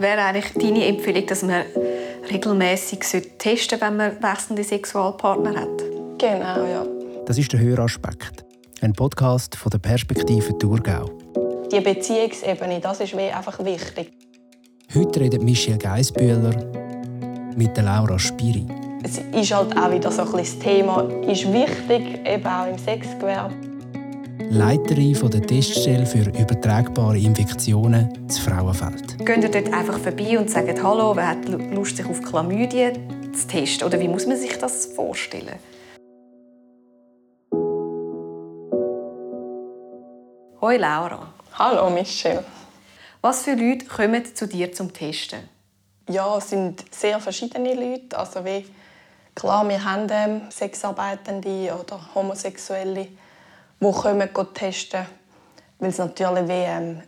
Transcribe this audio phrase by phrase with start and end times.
[0.00, 1.64] Wäre eigentlich deine Empfehlung, dass man
[2.30, 5.78] regelmäßig testen sollte, wenn man wechselnde Sexualpartner hat?
[6.18, 6.86] Genau, ja.
[7.26, 8.44] Das ist der Höraspekt.
[8.80, 11.10] Ein Podcast von der Perspektive Thurgau.
[11.72, 14.12] Die Beziehungsebene, das ist einfach wichtig.
[14.94, 16.54] Heute redet Michelle Geisbühler
[17.56, 18.68] mit Laura Spiri.
[19.02, 23.77] Es ist halt auch wieder so ein das Thema, ist wichtig, eben auch im Sexgewerbe.
[24.40, 29.18] Leiterin von der Teststelle für übertragbare Infektionen zu Frauenfeld.
[29.26, 33.48] Gehen ihr dort einfach vorbei und sagen Hallo, wer hat Lust, sich auf Chlamydien zu
[33.48, 33.86] testen?
[33.86, 35.58] Oder wie muss man sich das vorstellen?
[40.60, 41.32] Hoi Laura.
[41.54, 42.44] Hallo Michelle.
[43.20, 45.40] Was für Leute kommen zu dir zum Testen?
[46.08, 48.16] Ja, es sind sehr verschiedene Leute.
[48.16, 48.64] Also wie,
[49.34, 53.08] klar, wir haben ähm, Sexarbeitende oder Homosexuelle,
[53.80, 55.06] die kommen testen,
[55.78, 57.02] weil sie natürlich wie, ähm,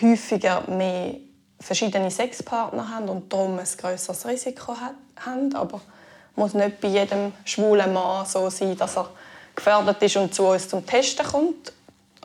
[0.00, 1.14] häufiger mehr
[1.58, 4.74] verschiedene Sexpartner haben und darum ein größeres Risiko
[5.16, 5.54] haben.
[5.54, 9.08] Aber es muss nicht bei jedem schwulen Mann so sein, dass er
[9.54, 11.72] gefährdet ist und zu uns zum Testen kommt.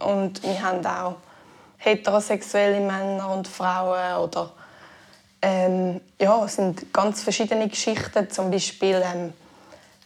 [0.01, 1.15] Und wir haben auch
[1.77, 4.51] heterosexuelle Männer und Frauen oder
[5.41, 8.29] ähm, ja, es sind ganz verschiedene Geschichten.
[8.29, 9.33] Zum Beispiel ähm,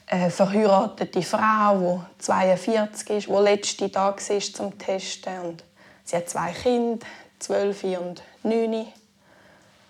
[0.08, 5.40] eine verheiratete Frau, die 42 ist, die letzte Tag war zum Testen.
[5.40, 5.64] Und
[6.04, 7.06] sie hat zwei Kinder,
[7.40, 8.88] 12 und 9.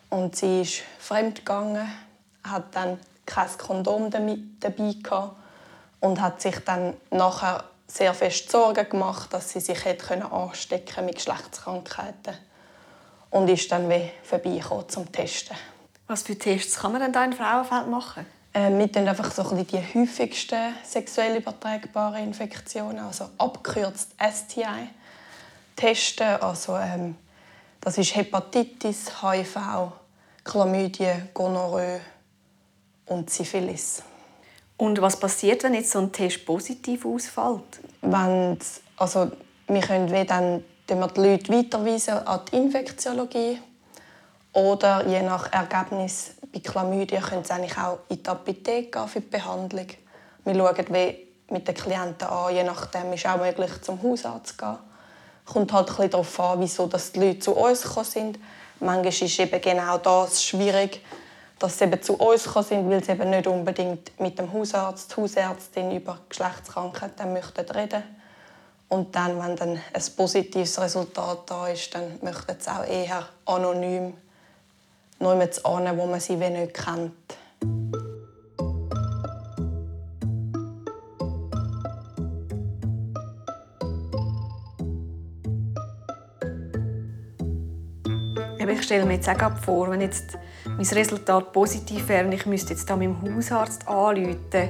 [0.10, 1.88] Und sie ist fremdgegangen,
[2.44, 5.36] hat dann kein Kondom dabei gehabt
[6.00, 11.16] und hat sich dann nachher sehr fest Sorgen gemacht, dass sie sich hätte anstecken mit
[11.16, 12.38] Geschlechtskrankheiten
[13.32, 15.58] und ist dann wie vorbeigekommen zum Testen.
[16.08, 18.26] Was für Tests kann man denn da in Frauenfeld machen?
[18.56, 24.88] Äh, wir testen einfach so ein die häufigsten sexuell übertragbaren Infektionen, also abgekürzt STI,
[25.76, 26.40] testen.
[26.40, 27.16] Also, ähm,
[27.82, 29.58] das ist Hepatitis, HIV,
[30.46, 32.00] Chlamydien, Gonorrhoe
[33.08, 34.02] und Syphilis.
[34.78, 37.80] Und was passiert, wenn jetzt so ein Test positiv ausfällt?
[38.02, 38.58] Wenn
[38.98, 39.32] also
[39.68, 43.60] wir können dann wir die Leute weiterweisen an die Infektiologie
[44.54, 49.28] oder je nach Ergebnis bei Chlamydien können sie eigentlich auch in die Apotheke für die
[49.28, 49.88] Behandlung.
[50.46, 54.58] Wir schauen wie mit den Klienten an, je nachdem ist auch möglich zum Hausarzt zu
[54.58, 54.78] gehen.
[55.46, 58.40] Kommt halt ein darauf an, wieso die Leute zu uns gekommen sind.
[58.80, 61.02] Manchmal ist eben genau das schwierig,
[61.60, 65.16] dass sie eben zu uns gekommen sind, weil sie eben nicht unbedingt mit dem Hausarzt,
[65.18, 68.04] Hausärztin über Geschlechtskrankheiten möchten reden
[68.88, 74.14] und dann, wenn dann ein positives Resultat da ist, dann möchten sie auch eher anonym
[75.20, 77.12] niemand an, wo man sie nicht kennt.
[88.68, 92.74] Ich stelle mir jetzt auch vor, wenn jetzt mein Resultat positiv wäre und ich müsste
[92.74, 94.70] jetzt da meinem Hausarzt anrufen,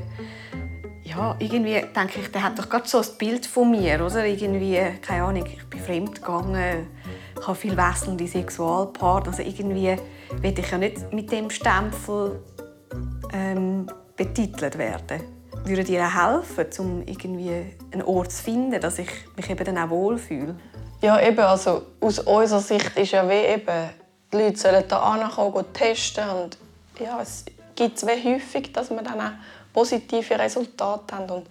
[1.04, 4.26] ja, irgendwie denke ich, der hat doch gerade so ein Bild von mir, oder?
[4.26, 6.88] Irgendwie, keine Ahnung, ich bin fremd gegangen,
[7.46, 9.96] ich habe viel wechselnde Sexualpartner, also irgendwie
[10.42, 12.42] will ich ja nicht mit dem Stempel
[13.32, 13.86] ähm,
[14.16, 15.22] betitelt werden.
[15.64, 19.78] Würde dir auch helfen, um irgendwie einen Ort zu finden, dass ich mich eben dann
[19.78, 20.56] auch wohlfühle?
[21.02, 23.92] Ja, eben, also aus unserer Sicht ist ja wie eben,
[24.34, 26.58] die Leute sollen hier ankommen, testen und
[27.00, 27.46] ja, es
[27.76, 29.34] gibt es häufig, dass man dann auch
[29.72, 31.48] positive Resultate haben und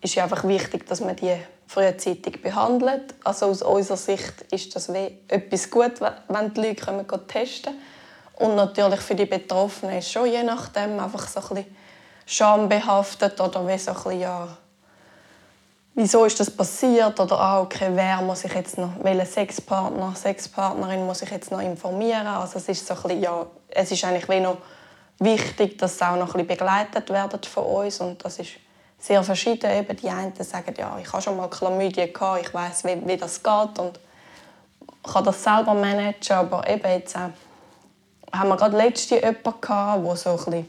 [0.00, 1.36] es ist einfach wichtig, dass man die
[1.68, 3.14] frühzeitig behandelt.
[3.22, 7.74] Also aus unserer Sicht ist das etwas gut, wenn die Leute testen
[8.36, 11.64] Und natürlich für die Betroffenen ist schon je nachdem einfach so ein
[12.24, 14.48] schambehaftet oder wie so ein ja,
[15.94, 21.06] wieso ist das passiert oder auch, okay, wer muss ich jetzt noch, welcher Sexpartner, Sexpartnerin
[21.06, 22.26] muss ich jetzt noch informieren.
[22.26, 24.58] Also es ist so ein bisschen, ja, es ist eigentlich wie noch
[25.18, 28.50] wichtig, dass sie auch noch ein bisschen begleitet werden von uns und das ist
[28.98, 29.70] sehr verschieden.
[29.70, 33.16] Eben die einen sagen, ja, ich habe schon mal Chlamydien gehabt, ich weiß, wie, wie
[33.16, 34.00] das geht und
[35.02, 37.30] kann das selber managen, aber eben jetzt äh,
[38.32, 40.68] haben wir gerade letzte jemanden gehabt, wo so ein,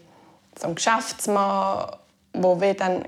[0.58, 1.98] so ein Geschäftsmann,
[2.34, 3.06] wo wir dann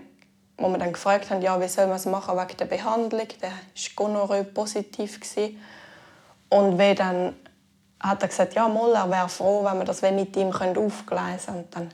[0.57, 3.49] wo wir dann gefragt haben, ja, wie soll man es machen wegen der Behandlung, der
[3.49, 3.57] war
[3.95, 5.19] Gonorrhoe positiv
[6.49, 7.35] und wir dann
[7.99, 11.63] hat er gesagt, ja, er wäre froh, wenn wir das mit ihm aufgleisen können.
[11.63, 11.89] Und dann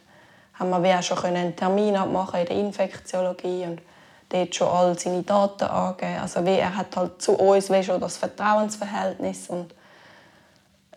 [0.59, 3.81] haben wir auch schon einen Termin abmachen in der Infektiologie und
[4.29, 6.19] dort schon all seine Daten angeben.
[6.21, 9.73] Also wie, er hat halt zu uns wie schon das Vertrauensverhältnis und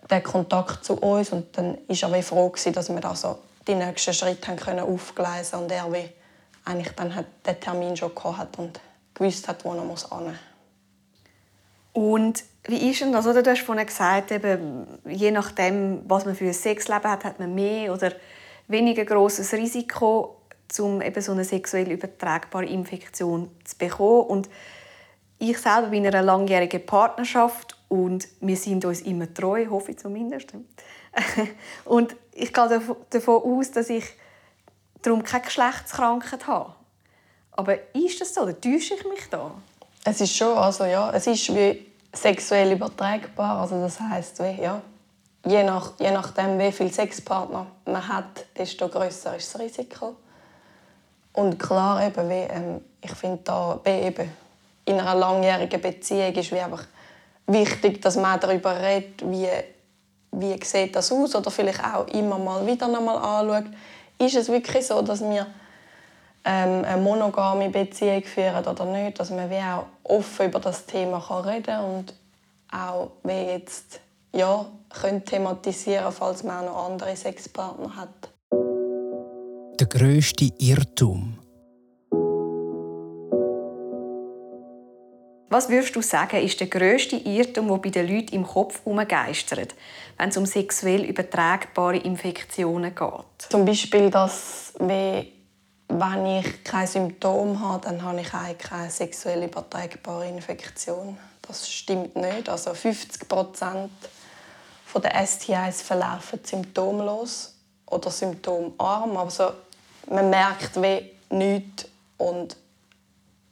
[0.09, 1.31] den Kontakt zu uns.
[1.31, 4.79] Und dann war er wie froh, dass wir da so die nächsten Schritte haben können
[4.79, 6.09] aufgleisen und er wie
[6.65, 8.79] eigentlich dann hat den Termin schon gehabt und
[9.13, 10.37] gewusst hat, wo er muss hin.
[11.93, 13.25] Und Wie ist denn das?
[13.25, 17.39] Oder du hast vorhin gesagt, eben, je nachdem, was man für ein Sexleben hat, hat
[17.39, 18.11] man mehr oder
[18.71, 20.37] weniger großes Risiko,
[20.79, 24.27] um eben so eine sexuell übertragbare Infektion zu bekommen.
[24.27, 24.49] Und
[25.39, 29.97] ich selber bin in einer langjährigen Partnerschaft und wir sind uns immer treu, hoffe ich
[29.97, 30.53] zumindest.
[31.85, 34.05] und ich gehe davon aus, dass ich
[35.01, 36.75] darum keine Geschlechtskrankheit habe.
[37.51, 38.41] Aber ist das so?
[38.41, 39.51] Oder täusche ich mich da?
[40.03, 43.61] Es ist schon, also ja, es ist wie sexuell übertragbar.
[43.61, 44.81] Also das heißt, ja,
[45.45, 50.15] je, nach, je nachdem, wie viele Sexpartner man hat, desto größer ist das Risiko.
[51.33, 54.31] Und klar, eben, wie, ähm, ich finde da wie eben
[54.85, 56.85] in einer langjährigen Beziehung ist wie einfach
[57.47, 59.47] wichtig, dass man darüber redet, wie,
[60.31, 63.71] wie sieht das aus oder vielleicht auch immer mal wieder einmal anschaut.
[64.17, 65.47] Ist es wirklich so, dass wir
[66.43, 71.23] ähm, eine monogame Beziehung führen oder nicht, dass man wie auch offen über das Thema
[71.25, 72.13] kann reden und
[72.71, 73.99] auch wie jetzt
[74.33, 78.29] ja, können thematisieren falls man auch noch andere Sexpartner hat.
[79.79, 81.37] Der grösste Irrtum.
[85.49, 89.75] Was würdest du sagen, ist der grösste Irrtum, der bei den Leuten im Kopf herumgeistert,
[90.17, 93.49] wenn es um sexuell übertragbare Infektionen geht?
[93.49, 100.29] Zum Beispiel, dass wenn ich keine Symptome habe, dann habe ich eigentlich keine sexuell übertragbare
[100.29, 101.17] Infektion.
[101.41, 102.47] Das stimmt nicht.
[102.47, 103.91] Also 50 Prozent
[104.99, 107.55] der STIs verlaufen symptomlos
[107.85, 109.17] oder symptomarm.
[109.17, 109.51] Also
[110.09, 112.57] man merkt wie nichts und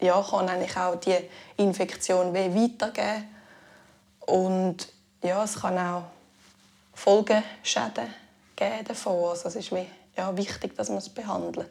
[0.02, 1.18] ja, kann eigentlich auch die
[1.58, 3.28] Infektion wie weitergeben.
[4.22, 4.88] Und
[5.24, 6.04] ja, es kann auch
[6.94, 8.14] Folgeschäden
[8.56, 9.30] geben davon.
[9.30, 11.70] Also es ist wie, ja, wichtig, dass man es behandelt.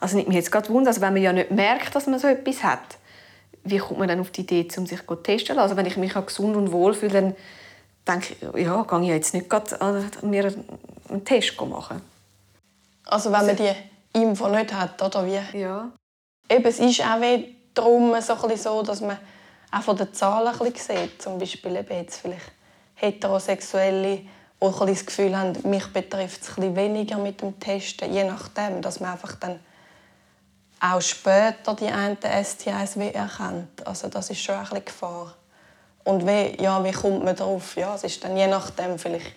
[0.00, 2.26] Also nimmt mich jetzt gerade Wunder, also wenn man ja nicht merkt, dass man so
[2.26, 2.98] etwas hat,
[3.62, 5.58] wie kommt man dann auf die Idee, um sich zu testen?
[5.58, 7.36] Also wenn ich mich gesund und wohl fühle, dann
[8.06, 10.52] denke ich, ja, gehe ich jetzt nicht gerade an mir
[11.08, 12.00] einen Test machen.
[13.06, 13.72] Also wenn man die
[14.12, 15.58] Info nicht hat, oder wie?
[15.58, 15.90] Ja.
[16.48, 17.20] Eben, es ist auch
[17.74, 19.18] darum so, so, dass man
[19.70, 21.20] auch von den Zahlen ein sieht.
[21.20, 22.52] Zum Beispiel eben jetzt vielleicht
[22.94, 24.28] Heterosexuelle, die
[24.60, 29.34] das Gefühl haben, mich betrifft es weniger mit dem Testen, je nachdem, dass man einfach
[29.36, 29.60] dann
[30.80, 33.86] auch später die einen STIs erkennt.
[33.86, 35.34] Also das ist schon ein bisschen Gefahr.
[36.04, 37.76] Und wie, ja, wie kommt man darauf?
[37.76, 39.32] Ja, es ist dann je nachdem vielleicht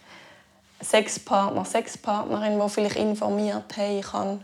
[0.81, 4.43] Sexpartner, Sexpartnerin, die vielleicht informiert, hey, ich kann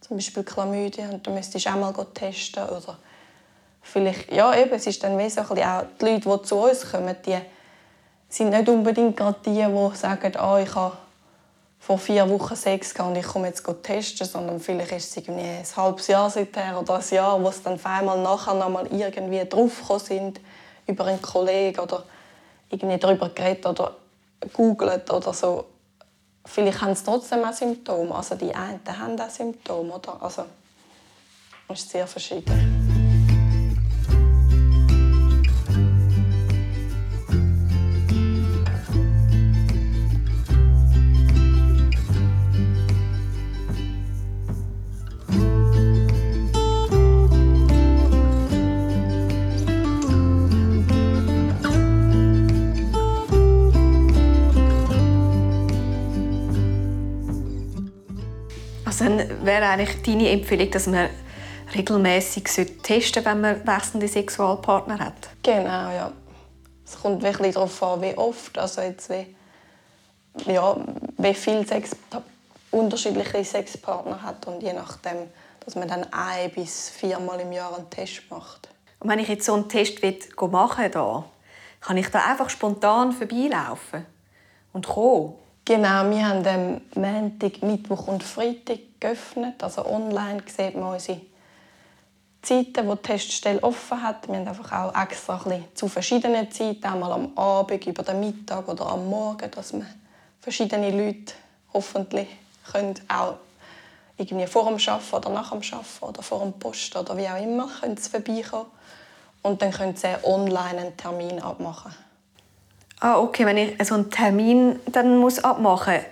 [0.00, 2.96] zum Beispiel Chlamydien und du müsstest auch mal testen oder
[3.82, 6.56] vielleicht, ja eben, es ist dann wie so ein bisschen auch die Leute, die zu
[6.56, 7.38] uns kommen, die
[8.28, 10.96] sind nicht unbedingt gerade die, die sagen, oh, ich habe
[11.80, 15.76] vor vier Wochen Sex und ich komme jetzt testen, sondern vielleicht ist es irgendwie ein
[15.76, 19.46] halbes Jahr seither oder ein Jahr, wo es dann auf einmal nachher noch mal irgendwie
[19.46, 20.40] draufgekommen sind
[20.86, 22.04] über einen Kollegen oder
[22.70, 23.96] irgendwie darüber geredet oder
[24.52, 25.66] googelt oder so.
[26.44, 28.14] Vielleicht haben sie trotzdem auch Symptome.
[28.14, 30.22] Also die einen haben auch Symptome, oder?
[30.22, 30.44] Also
[31.68, 32.83] es ist sehr verschieden.
[59.44, 61.08] Wäre eigentlich deine Empfehlung, dass man
[61.74, 65.28] regelmäßig testen sollte, wenn man wechselnde Sexualpartner hat?
[65.42, 66.12] Genau, ja.
[66.86, 68.58] Es kommt wirklich darauf an, wie oft.
[68.58, 69.34] Also jetzt wie,
[70.52, 70.76] ja,
[71.16, 71.96] wie viele Sex
[72.70, 75.28] unterschiedliche Sexpartner hat und je nachdem,
[75.64, 78.68] dass man dann ein bis viermal im Jahr einen Test macht.
[79.00, 81.24] Und wenn ich jetzt so einen Test machen will,
[81.80, 84.06] kann ich da einfach spontan vorbeilaufen
[84.72, 85.34] und kommen?
[85.66, 89.62] Genau, wir haben am Montag, Mittwoch und Freitag geöffnet.
[89.62, 91.22] Also online sieht man unsere
[92.42, 94.28] Zeiten, wo die Teststelle offen hat.
[94.28, 98.68] Wir haben einfach auch extra ein zu verschiedenen Zeiten, einmal am Abend, über den Mittag
[98.68, 99.86] oder am Morgen, dass man
[100.42, 101.32] verschiedene Leute
[101.72, 102.28] hoffentlich
[102.70, 103.36] können auch
[104.18, 107.42] irgendwie vor dem Arbeiten oder nach dem Arbeiten oder vor dem Post oder wie auch
[107.42, 108.66] immer können sie vorbeikommen.
[109.40, 111.94] Und dann können sie online einen Termin abmachen.
[113.04, 116.04] Ah, okay, wenn ich so einen Termin dann muss abmachen muss,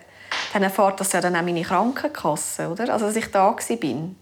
[0.52, 2.92] dann erfahrt das ja dann auch meine Krankenkasse, oder?
[2.92, 4.14] Also, dass ich da bin.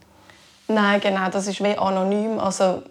[0.68, 2.38] Nein, genau, das ist wie anonym.
[2.38, 2.84] Also,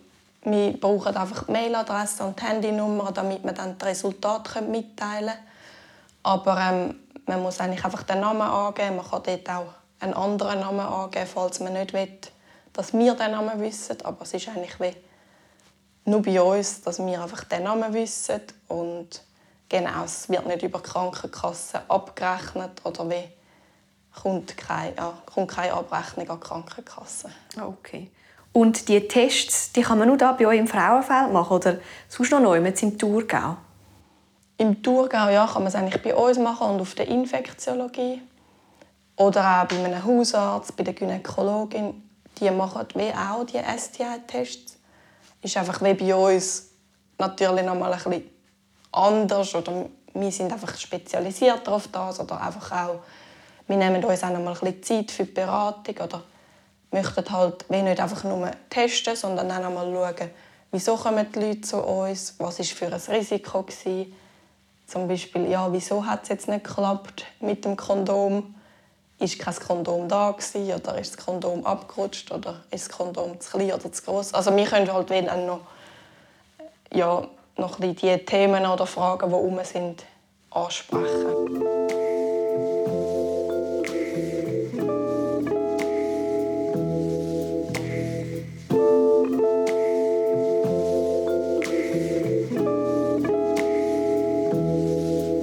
[0.43, 5.39] wir brauchen einfach die Mailadresse und die Handynummer, damit wir dann das Resultat mitteilen können.
[6.23, 8.97] Aber ähm, man muss eigentlich einfach den Namen angeben.
[8.97, 12.17] Man kann dort auch einen anderen Namen angeben, falls man nicht will,
[12.73, 13.95] dass wir den Namen wissen.
[14.03, 14.93] Aber es ist eigentlich wie
[16.03, 19.21] nur bei uns, dass wir einfach den Namen wissen und
[19.69, 23.29] genau, es wird nicht über die Krankenkasse abgerechnet oder wie
[24.21, 24.93] kommt keine,
[25.31, 27.29] kommt keine Abrechnung an die Krankenkasse.
[27.61, 28.11] Okay.
[28.51, 32.31] Und die Tests, die kann man nur da bei euch im Frauenfeld machen oder sonst
[32.31, 33.57] noch neu im Thurgau?
[34.57, 38.21] Im Thurgau ja, kann man es eigentlich bei uns machen und auf der Infektiologie.
[39.15, 42.03] Oder auch bei einem Hausarzt, bei der Gynäkologin.
[42.39, 44.77] Die machen wie auch die STI-Tests.
[45.41, 46.69] Ist einfach wie bei uns
[47.17, 48.23] natürlich noch mal ein bisschen
[48.91, 49.55] anders.
[49.55, 52.19] Oder wir sind einfach spezialisierter auf das.
[52.19, 52.99] Oder einfach auch,
[53.67, 55.95] wir nehmen uns auch noch mal ein bisschen Zeit für die Beratung.
[55.97, 56.23] Oder
[56.91, 60.29] möchten halt nicht einfach nur testen, sondern auch mal schauen,
[60.71, 64.13] wieso kommen die Leute zu uns, was war für ein Risiko gewesen.
[64.87, 68.55] Zum Beispiel, ja, wieso hat es jetzt nicht geklappt mit dem Kondom?
[69.19, 73.51] Ist kein Kondom da gewesen, oder ist das Kondom abgerutscht oder ist das Kondom zu
[73.51, 74.33] klein oder zu groß?
[74.33, 75.61] Also wir können halt dann noch,
[76.91, 77.27] ja,
[77.59, 80.05] noch die Themen oder Fragen, die herum sind,
[80.51, 81.25] ansprechen.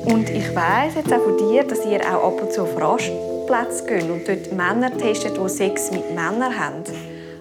[0.05, 3.85] Und ich weiß jetzt auch von dir, dass ihr auch ab und zu auf Rastplätze
[3.87, 6.85] geht und dort Männer testet, die Sex mit Männern haben.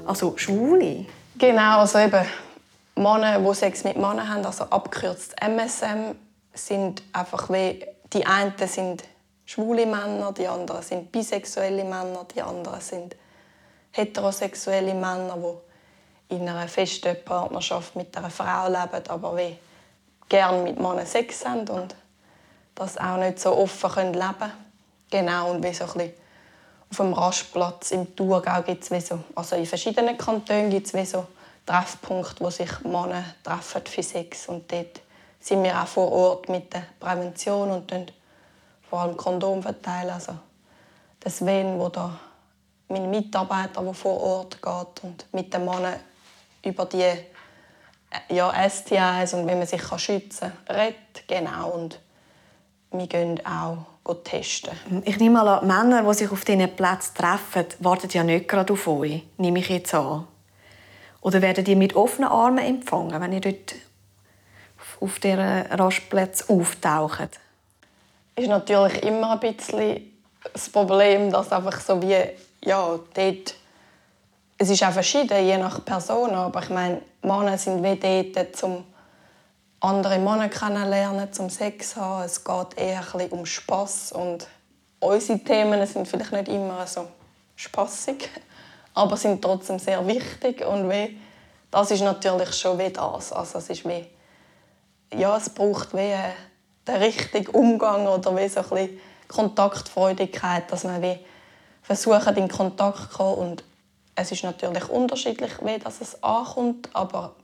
[0.05, 1.05] Also Schwule.
[1.37, 2.25] Genau, also eben
[2.95, 6.15] Männer, die Sex mit Männern haben, also abgekürzt MSM,
[6.53, 9.03] sind einfach wie die einen sind
[9.45, 13.15] schwule Männer, die anderen sind bisexuelle Männer, die anderen sind
[13.91, 15.37] heterosexuelle Männer,
[16.29, 19.57] die in einer festen Partnerschaft mit einer Frau leben, aber wie
[20.29, 21.95] gerne mit Männern Sex haben und
[22.73, 24.51] das auch nicht so offen leben können.
[25.11, 26.13] Genau, und wie so ein bisschen
[26.89, 31.27] auf dem Rastplatz im Thurgau gibt es so, also in verschiedenen Kantonen gibt es so
[31.65, 35.01] Treffpunkte, wo sich Männer treffen für Sex und dort
[35.39, 38.13] sind wir auch vor Ort mit der Prävention und
[38.89, 40.11] vor allem Kondom verteilen.
[40.11, 40.33] Also
[41.19, 42.17] das Sven, wo da
[42.87, 45.99] mein Mitarbeiter, der vor Ort geht und mit den Männern
[46.63, 47.11] über die
[48.29, 50.93] ja, STIs und wie man sich schützen kann.
[51.27, 51.69] Genau.
[51.69, 51.99] Und
[52.91, 54.71] wir gehen auch testen.
[55.03, 58.87] Ich nehme an, Männer, die sich auf diesen Plätzen treffen, warten ja nicht gerade auf
[58.87, 60.27] euch, nehme ich jetzt an.
[61.25, 63.73] Oder werden die mit offenen Armen empfangen, wenn ihr dort
[65.01, 67.39] auf diesen Rastplätzen auftaucht?
[68.35, 70.13] ist natürlich immer ein bisschen
[70.53, 72.15] das Problem, dass einfach so wie,
[72.63, 73.55] ja, dort,
[74.59, 78.83] es ist auch verschieden, je nach Person, aber ich meine, Männer sind wie dort, um
[79.79, 82.25] andere Männer kennenlernen, zum Sex zu haben.
[82.25, 84.45] Es geht eher ein um Spass und
[84.99, 87.07] unsere Themen sind vielleicht nicht immer so
[87.55, 88.29] spaßig,
[88.95, 91.19] aber sind trotzdem sehr wichtig und wie,
[91.69, 93.33] das ist natürlich schon wie das.
[93.33, 94.05] Also es ist wie,
[95.13, 96.13] ja, es braucht wie
[96.87, 98.97] den richtigen Umgang oder wie so ein
[99.27, 101.19] Kontaktfreudigkeit, dass man wie
[101.83, 103.63] versucht in Kontakt zu kommen und
[104.15, 107.35] es ist natürlich unterschiedlich, wie das es ankommt, aber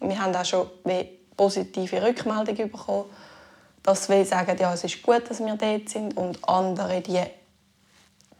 [0.00, 1.04] wir haben auch schon wie
[1.36, 3.04] positive Rückmeldungen bekommen,
[3.82, 7.20] dass wir sagen, ja, es ist gut, dass wir dort sind und andere, die,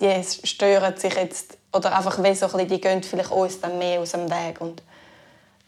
[0.01, 3.79] die stören sich jetzt oder einfach wie so ein bisschen, die gehen vielleicht uns dann
[3.79, 4.83] mehr aus dem Weg und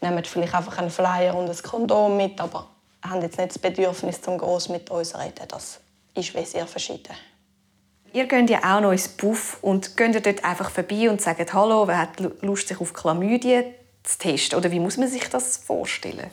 [0.01, 2.67] nehmen vielleicht einfach einen Flyer und ein Kondom mit, aber
[3.03, 5.47] haben jetzt nicht das Bedürfnis, zum groß mit uns zu reden.
[5.47, 5.79] Das
[6.15, 7.13] ist wie sehr verschieden.
[8.11, 11.87] Ihr geht ja auch noch ins Puff und geht dort einfach vorbei und sagt «Hallo,
[11.87, 13.65] wer hat Lust, sich auf Chlamydien
[14.03, 16.31] zu testen?» Oder wie muss man sich das vorstellen?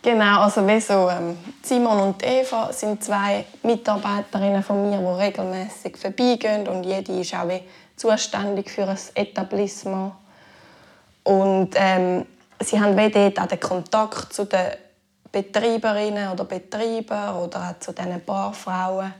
[0.00, 5.96] Genau, also wie so, ähm, Simon und Eva sind zwei Mitarbeiterinnen von mir, die regelmäßig
[5.96, 7.62] vorbeigehen und jede ist auch wie
[8.02, 10.12] zuständig für ein Etablissement.
[11.22, 12.26] Und ähm,
[12.60, 14.72] sie haben dort auch den Kontakt zu den
[15.30, 19.14] Betreiberinnen oder Betreibern oder auch zu diesen Barfrauen.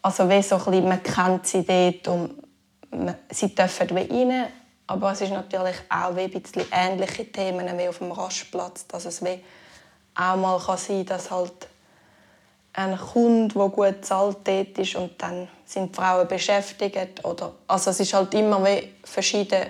[0.00, 2.42] Also wie so ein bisschen, man kennt sie dort und
[2.90, 4.46] man, sie dürfen wie rein,
[4.86, 9.06] aber es ist natürlich auch wie ein bisschen ähnliche Themen wie auf dem Rastplatz, dass
[9.06, 9.42] es wie
[10.14, 11.68] auch mal kann sein dass halt
[12.74, 17.24] ein Kunde, der gut bezahlt ist und dann sind Frauen beschäftigt.
[17.24, 19.66] Oder, also es ist halt immer wie verschieden.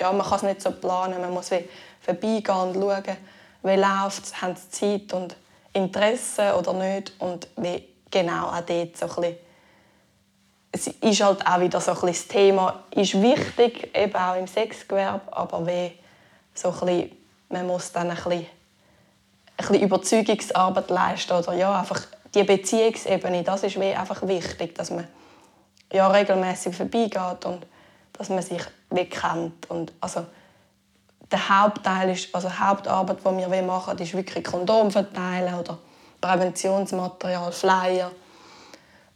[0.00, 1.68] Ja, man kann es nicht so planen, man muss wie
[2.00, 3.16] vorbeigehen und schauen,
[3.62, 5.36] wie läuft es, haben sie Zeit und
[5.72, 9.36] Interesse oder nicht und wie genau auch dort so ein
[10.74, 15.30] es ist halt auch wieder so ein das Thema ist wichtig, eben auch im Sexgewerbe,
[15.30, 15.92] aber wie
[16.54, 17.10] so ein bisschen,
[17.50, 18.46] man muss dann ein bisschen
[19.68, 22.02] bisschen Überzeugungsarbeit leisten oder ja, einfach
[22.34, 25.06] die Beziehungsebene, das ist wie einfach wichtig, dass man
[25.92, 27.66] ja, regelmäßig vorbeigeht und
[28.12, 29.68] dass man sich wie kennt.
[29.70, 30.26] Und also,
[31.30, 35.78] der Hauptteil ist, also die Hauptarbeit, die wir machen, ist wirklich Kondom verteilen oder
[36.20, 38.10] Präventionsmaterial, Flyer.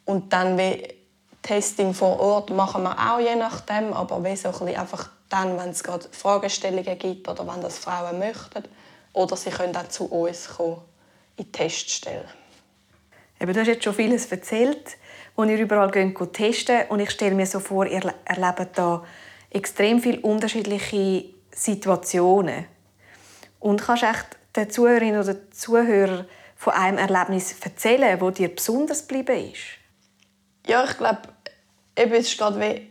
[0.04, 0.94] Und dann wie
[1.42, 5.70] Testing vor Ort machen wir auch je nachdem, aber wie so ein einfach dann, wenn
[5.70, 8.64] es gerade Fragestellungen gibt oder wenn das Frauen möchten.
[9.16, 10.82] Oder sie können auch zu uns kommen,
[11.38, 12.28] in die Teststellen.
[13.40, 14.98] Eben, du hast jetzt schon vieles erzählt,
[15.34, 19.02] wo ihr überall geht, testen und ich stelle mir so vor, ihr erlebt da
[19.48, 22.66] extrem viele unterschiedliche Situationen.
[23.58, 29.08] Und kannst du echt den Zuhörerinnen oder Zuhörern von einem Erlebnis erzählen, wo dir besonders
[29.08, 29.62] geblieben ist?
[30.66, 31.22] Ja, ich glaube,
[31.96, 32.86] eben, es war gerade wie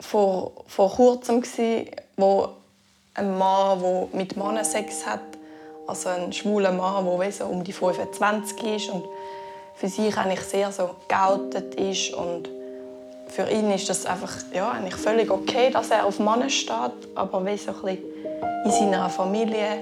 [0.00, 1.42] vor, vor kurzem,
[2.16, 2.56] wo
[3.14, 5.29] ein Mann, der mit Männern Sex hat,
[5.90, 9.04] also ein schwuler Mann, der so um die 25 ist und
[9.74, 12.48] für sich eigentlich sehr so geoutet ist und
[13.26, 17.40] für ihn ist das einfach ja, eigentlich völlig okay, dass er auf Männer steht, aber
[17.56, 17.98] so ein
[18.64, 19.78] in seiner Familie,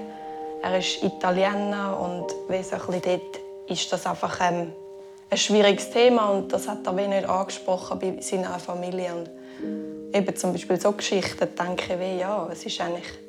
[0.61, 2.29] er ist Italiener und
[2.63, 4.73] so ein dort ist das einfach ähm,
[5.29, 10.35] ein schwieriges Thema und das hat er wie nicht angesprochen bei seiner Familie und eben
[10.35, 13.28] zum Beispiel so Geschichten denke ich ja, es ist eigentlich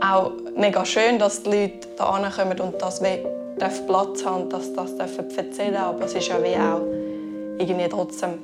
[0.00, 5.72] auch mega schön, dass die Leute da kommen und das Platz haben, dass das erzählen
[5.72, 5.76] dürfen.
[5.76, 6.82] Aber es ist ja wie auch
[7.58, 8.38] irgendwie trotzdem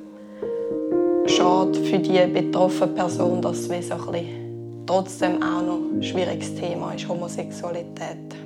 [1.27, 3.95] schade für die betroffene Person, dass es so
[4.85, 8.42] trotzdem auch noch ein schwieriges Thema ist, Homosexualität.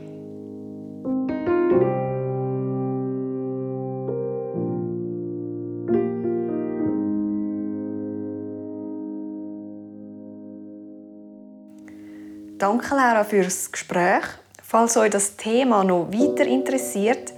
[12.77, 14.21] Danke, Laura, für das Gespräch.
[14.61, 17.33] Falls euch das Thema noch weiter interessiert,